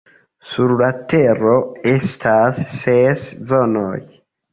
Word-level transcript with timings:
Sur 0.51 0.71
la 0.77 0.87
Tero 1.11 1.51
estas 1.91 2.63
ses 2.79 3.27
Zonoj. 3.51 4.01